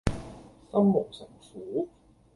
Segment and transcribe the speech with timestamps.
[0.71, 1.87] 心無城府￼